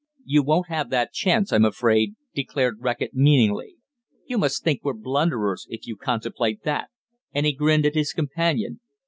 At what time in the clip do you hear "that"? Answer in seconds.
0.89-1.13, 6.63-6.89